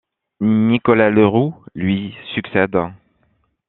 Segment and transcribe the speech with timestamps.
[0.39, 2.75] Nicolas Le Roux lui succède.